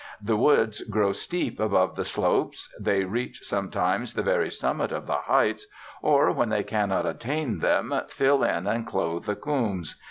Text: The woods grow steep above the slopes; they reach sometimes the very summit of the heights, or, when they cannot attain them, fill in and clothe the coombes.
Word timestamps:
The 0.19 0.35
woods 0.35 0.81
grow 0.85 1.11
steep 1.11 1.59
above 1.59 1.95
the 1.95 2.05
slopes; 2.05 2.75
they 2.81 3.03
reach 3.03 3.41
sometimes 3.43 4.15
the 4.15 4.23
very 4.23 4.49
summit 4.49 4.91
of 4.91 5.05
the 5.05 5.13
heights, 5.13 5.67
or, 6.01 6.31
when 6.31 6.49
they 6.49 6.63
cannot 6.63 7.05
attain 7.05 7.59
them, 7.59 7.93
fill 8.07 8.43
in 8.43 8.65
and 8.65 8.87
clothe 8.87 9.25
the 9.27 9.35
coombes. 9.35 9.97